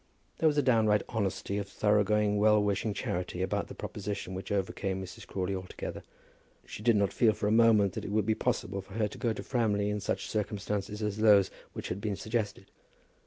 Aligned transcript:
There 0.39 0.47
was 0.47 0.57
a 0.57 0.63
downright 0.63 1.03
honesty 1.09 1.59
of 1.59 1.67
thorough 1.67 2.03
going 2.03 2.37
well 2.39 2.59
wishing 2.59 2.91
charity 2.91 3.43
about 3.43 3.67
the 3.67 3.75
proposition 3.75 4.33
which 4.33 4.51
overcame 4.51 4.99
Mrs. 4.99 5.27
Crawley 5.27 5.55
altogether. 5.55 6.01
She 6.65 6.81
did 6.81 6.95
not 6.95 7.13
feel 7.13 7.33
for 7.33 7.45
a 7.45 7.51
moment 7.51 7.93
that 7.93 8.05
it 8.05 8.09
would 8.11 8.25
be 8.25 8.33
possible 8.33 8.81
for 8.81 8.93
her 8.95 9.07
to 9.07 9.17
go 9.19 9.31
to 9.31 9.43
Framley 9.43 9.91
in 9.91 9.99
such 9.99 10.27
circumstances 10.27 11.03
as 11.03 11.17
those 11.17 11.51
which 11.73 11.89
had 11.89 12.01
been 12.01 12.15
suggested. 12.15 12.71